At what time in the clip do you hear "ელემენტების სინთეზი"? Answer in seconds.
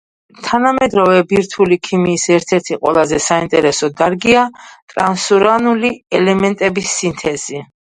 6.23-7.65